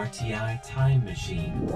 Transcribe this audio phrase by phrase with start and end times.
[0.00, 1.70] RTI Time Machine.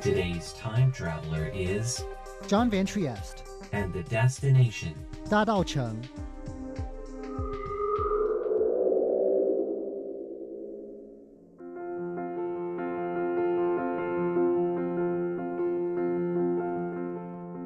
[0.00, 2.04] Today's time traveler is,
[2.46, 4.94] John Van Trieste, and the destination,
[5.28, 6.00] 大稻城。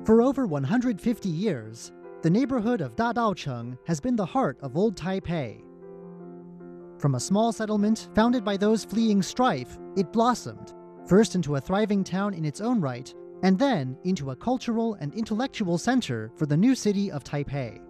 [0.05, 1.93] For over 150 years,
[2.23, 5.61] the neighborhood of Dadaocheng has been the heart of old Taipei.
[7.04, 10.74] From a small settlement founded by those fleeing strife, it blossomed,
[11.06, 15.14] first into a thriving town in its own right, and then into a cultural and
[15.14, 17.82] intellectual center for the new city of Taipei.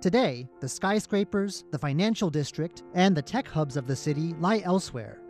[0.00, 5.22] Today, the skyscrapers, the financial district, and the tech hubs of the city lie elsewhere.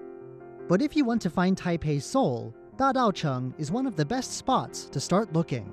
[0.69, 4.91] But if you want to find Taipei's soul, Dadaocheng is one of the best spots
[4.91, 5.73] to start looking.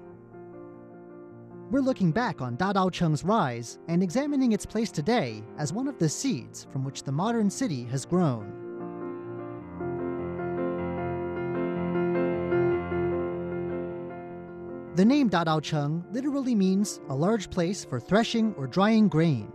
[1.72, 6.10] We're looking back on Dadaocheng's rise and examining its place today as one of the
[6.10, 8.52] seeds from which the modern city has grown.
[14.98, 19.50] The name Dadaocheng literally means a large place for threshing or drying grain,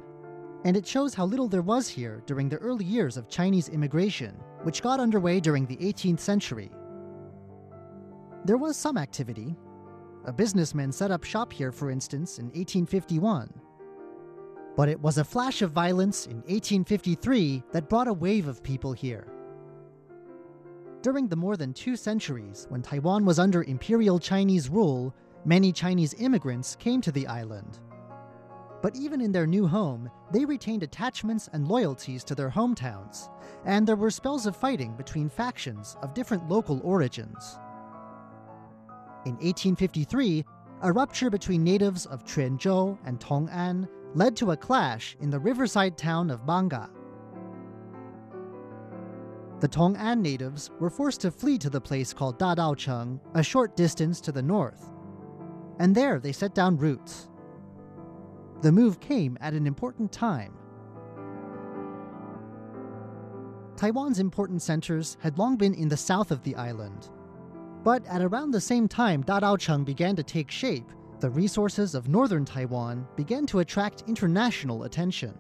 [0.65, 4.35] and it shows how little there was here during the early years of Chinese immigration,
[4.63, 6.71] which got underway during the 18th century.
[8.47, 9.55] There was some activity.
[10.27, 13.49] A businessman set up shop here, for instance, in 1851.
[14.77, 18.93] But it was a flash of violence in 1853 that brought a wave of people
[18.93, 19.29] here.
[21.01, 26.15] During the more than two centuries when Taiwan was under Imperial Chinese rule, many Chinese
[26.15, 27.79] immigrants came to the island.
[28.83, 33.31] But even in their new home, they retained attachments and loyalties to their hometowns,
[33.65, 37.61] and there were spells of fighting between factions of different local origins.
[39.27, 40.45] In 1853,
[40.83, 45.99] a rupture between natives of Quanzhou and Tong'an led to a clash in the riverside
[45.99, 46.89] town of Bangka.
[49.59, 54.21] The Tong'an natives were forced to flee to the place called Dadaocheng, a short distance
[54.21, 54.93] to the north.
[55.81, 57.29] And there they set down roots.
[58.63, 60.55] The move came at an important time.
[63.75, 67.11] Taiwan's important centers had long been in the south of the island.
[67.87, 72.45] But at around the same time Dadaocheng began to take shape, the resources of northern
[72.45, 75.39] Taiwan began to attract international attention.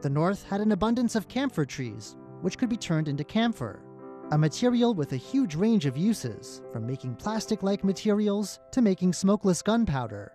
[0.00, 3.84] The north had an abundance of camphor trees, which could be turned into camphor,
[4.32, 9.12] a material with a huge range of uses, from making plastic like materials to making
[9.12, 10.32] smokeless gunpowder.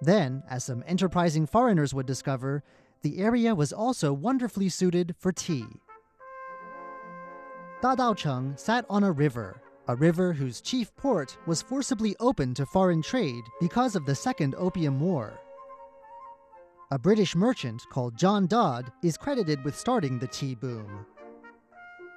[0.00, 2.64] Then, as some enterprising foreigners would discover,
[3.02, 5.66] the area was also wonderfully suited for tea.
[7.82, 13.02] Dadaocheng sat on a river, a river whose chief port was forcibly opened to foreign
[13.02, 15.38] trade because of the Second Opium War.
[16.90, 21.04] A British merchant called John Dodd is credited with starting the tea boom.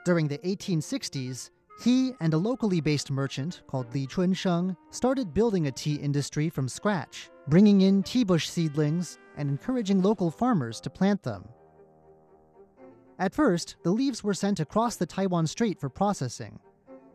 [0.05, 1.49] During the 1860s,
[1.83, 6.69] he and a locally based merchant called Li Chunsheng started building a tea industry from
[6.69, 11.49] scratch, bringing in tea bush seedlings and encouraging local farmers to plant them.
[13.19, 16.57] At first, the leaves were sent across the Taiwan Strait for processing,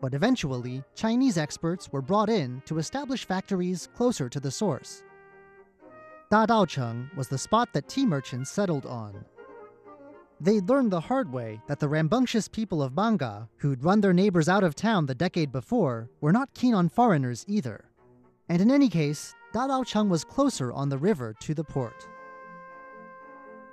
[0.03, 5.03] but eventually, Chinese experts were brought in to establish factories closer to the source.
[6.31, 9.25] Dadaocheng was the spot that tea merchants settled on.
[10.41, 14.49] They learned the hard way that the rambunctious people of Bangka, who'd run their neighbors
[14.49, 17.87] out of town the decade before, were not keen on foreigners either.
[18.51, 22.07] And in any case, Dadaocheng was closer on the river to the port.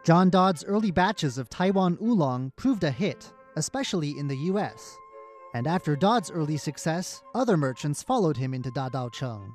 [0.03, 4.97] John Dodd's early batches of Taiwan oolong proved a hit, especially in the US.
[5.53, 9.51] And after Dodd's early success, other merchants followed him into Dadaocheng.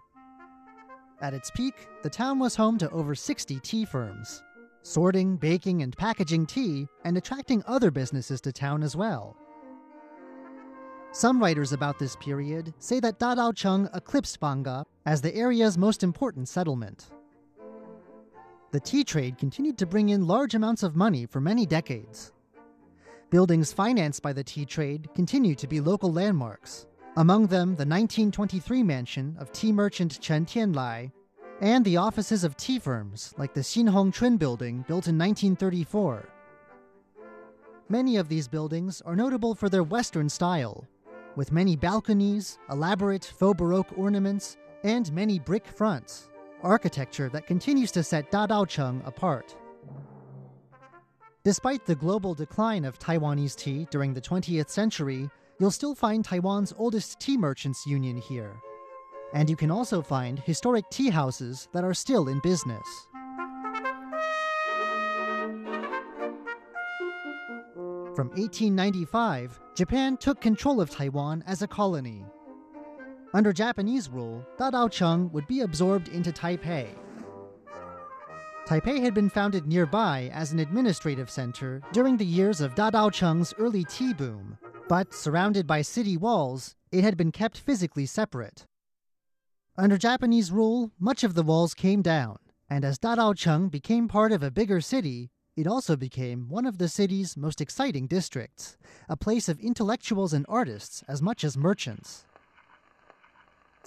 [1.21, 1.75] At its peak,
[2.05, 4.45] the town was home to over 60 tea firms,
[4.83, 9.37] sorting, baking, and packaging tea, and attracting other businesses to town as well.
[11.11, 16.49] Some writers about this period say that Dadaocheng eclipsed Bangka as the area's most important
[16.49, 17.11] settlement.
[18.73, 22.33] The tea trade continued to bring in large amounts of money for many decades.
[23.31, 26.87] Buildings financed by the tea trade continue to be local landmarks,
[27.17, 31.13] among them the 1923 mansion of tea merchant Chen Tianlai
[31.61, 36.29] and the offices of tea firms like the Xinhong Chun building built in 1934.
[37.89, 40.87] Many of these buildings are notable for their Western style,
[41.37, 46.29] with many balconies, elaborate faux Baroque ornaments, and many brick fronts,
[46.63, 49.57] architecture that continues to set Dadaocheng apart.
[51.45, 55.31] Despite the global decline of Taiwanese tea during the 20th century,
[55.61, 58.57] you'll still find Taiwan's oldest tea merchants union here.
[59.33, 62.87] And you can also find historic tea houses that are still in business.
[68.17, 72.25] From 1895, Japan took control of Taiwan as a colony.
[73.37, 76.89] Under Japanese rule, Dadaocheng would be absorbed into Taipei.
[78.67, 83.85] Taipei had been founded nearby as an administrative center during the years of Dadaocheng's early
[83.85, 84.57] tea boom,
[84.89, 88.65] but surrounded by city walls, it had been kept physically separate.
[89.77, 92.39] Under Japanese rule, much of the walls came down,
[92.71, 96.89] and as Dadaocheng became part of a bigger city, it also became one of the
[96.89, 98.79] city's most exciting districts,
[99.11, 102.26] a place of intellectuals and artists as much as merchants.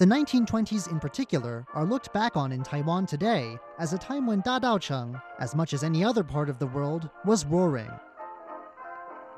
[0.00, 4.40] The 1920s in particular are looked back on in Taiwan today as a time when
[4.40, 7.90] Dadaocheng, as much as any other part of the world, was roaring.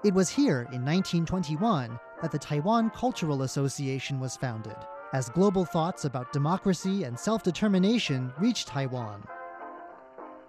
[0.05, 4.77] It was here in 1921 that the Taiwan Cultural Association was founded,
[5.13, 9.25] as global thoughts about democracy and self determination reached Taiwan.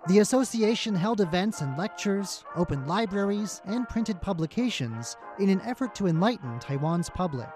[0.08, 6.06] The association held events and lectures, opened libraries, and printed publications in an effort to
[6.06, 7.50] enlighten Taiwan's public.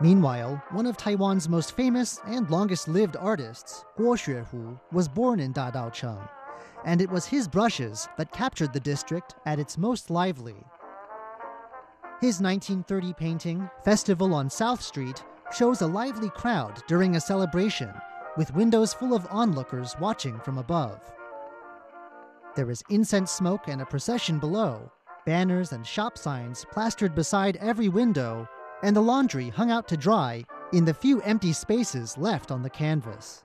[0.00, 5.52] Meanwhile, one of Taiwan's most famous and longest lived artists, Guo Xuehu, was born in
[5.52, 6.28] Da Dadaocheng,
[6.84, 10.56] and it was his brushes that captured the district at its most lively.
[12.20, 15.22] His 1930 painting, Festival on South Street,
[15.52, 17.92] shows a lively crowd during a celebration,
[18.36, 21.00] with windows full of onlookers watching from above.
[22.56, 24.90] There is incense smoke and a procession below,
[25.26, 28.48] banners and shop signs plastered beside every window,
[28.82, 32.70] and the laundry hung out to dry in the few empty spaces left on the
[32.70, 33.44] canvas.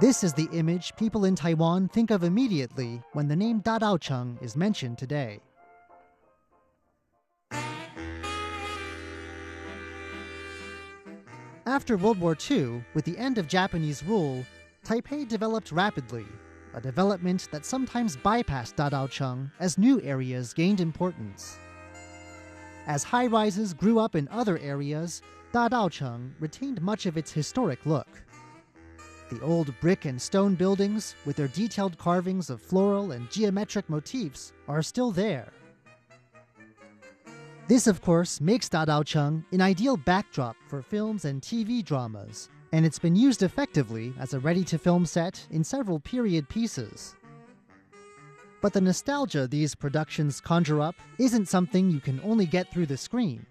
[0.00, 4.54] This is the image people in Taiwan think of immediately when the name Dadaocheng is
[4.54, 5.40] mentioned today.
[11.66, 14.44] After World War II, with the end of Japanese rule,
[14.86, 16.26] Taipei developed rapidly,
[16.74, 21.58] a development that sometimes bypassed Dadaocheng as new areas gained importance.
[22.88, 25.20] As high rises grew up in other areas,
[25.52, 28.08] Da Dadaocheng retained much of its historic look.
[29.28, 34.54] The old brick and stone buildings, with their detailed carvings of floral and geometric motifs,
[34.66, 35.52] are still there.
[37.68, 42.86] This, of course, makes Da Dadaocheng an ideal backdrop for films and TV dramas, and
[42.86, 47.16] it's been used effectively as a ready to film set in several period pieces.
[48.60, 52.96] But the nostalgia these productions conjure up isn't something you can only get through the
[52.96, 53.46] screen.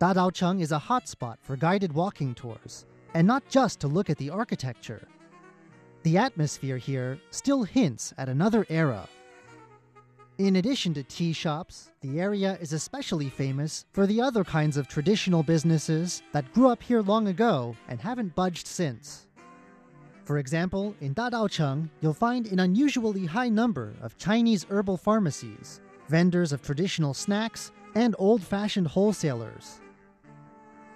[0.00, 4.30] Dadaocheng is a hotspot for guided walking tours, and not just to look at the
[4.30, 5.06] architecture.
[6.02, 9.08] The atmosphere here still hints at another era
[10.38, 14.88] in addition to tea shops, the area is especially famous for the other kinds of
[14.88, 19.28] traditional businesses that grew up here long ago and haven't budged since.
[20.24, 26.52] For example, in Dadaocheng, you'll find an unusually high number of Chinese herbal pharmacies, vendors
[26.52, 29.80] of traditional snacks, and old fashioned wholesalers.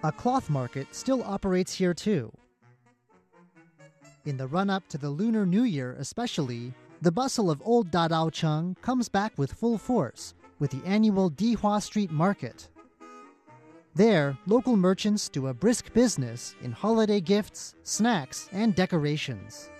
[0.02, 2.32] A cloth market still operates here too.
[4.25, 6.72] In the run up to the Lunar New Year, especially,
[7.02, 12.10] the bustle of old Dadaocheng comes back with full force with the annual Dihua Street
[12.10, 12.69] Market.
[13.99, 19.71] There, local merchants do a brisk business in holiday gifts, snacks, and decorations.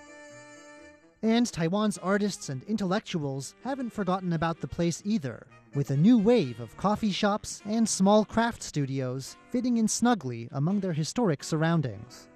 [1.23, 5.46] And Taiwan's artists and intellectuals haven't forgotten about the place either,
[5.77, 10.81] with a new wave of coffee shops and small craft studios fitting in snugly among
[10.81, 12.27] their historic surroundings.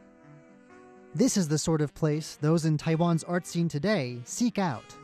[1.16, 4.96] This is the sort of place those in Taiwan's art scene today seek out.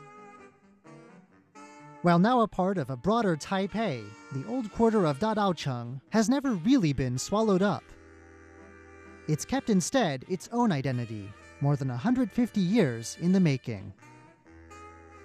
[2.01, 6.53] While now a part of a broader Taipei, the old quarter of Dadaocheng has never
[6.53, 7.83] really been swallowed up.
[9.27, 11.29] It's kept instead its own identity,
[11.59, 13.91] more than 150 years in the making.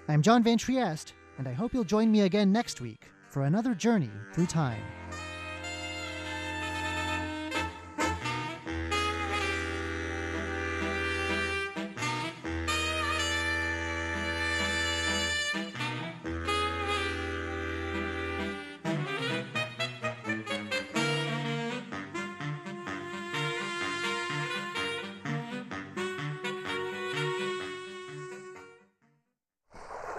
[0.09, 3.73] I'm John Van Trieste, and I hope you'll join me again next week for another
[3.73, 4.83] journey through time.